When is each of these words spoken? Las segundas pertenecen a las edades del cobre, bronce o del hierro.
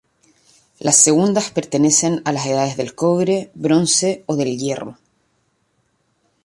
Las 0.79 0.95
segundas 0.95 1.51
pertenecen 1.51 2.23
a 2.25 2.31
las 2.31 2.47
edades 2.47 2.75
del 2.75 2.95
cobre, 2.95 3.51
bronce 3.53 4.23
o 4.25 4.35
del 4.35 4.57
hierro. 4.57 4.97